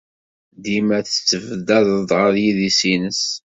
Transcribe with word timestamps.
Dima 0.63 0.97
tettabdaded 1.05 2.09
ɣer 2.19 2.33
yidis-nnes! 2.43 3.21